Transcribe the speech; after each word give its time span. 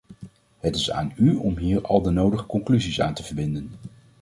Het 0.59 0.75
is 0.75 0.91
aan 0.91 1.13
u 1.15 1.35
om 1.35 1.57
hier 1.57 1.81
al 1.81 2.01
de 2.01 2.09
nodige 2.09 2.45
conclusies 2.45 3.01
aan 3.01 3.13
te 3.13 3.23
verbinden. 3.23 3.71